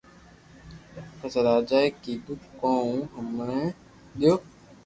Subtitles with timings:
[1.17, 3.63] پسي راجا اي ڪيدو ڪو ھون ھمڙي
[4.19, 4.33] ديو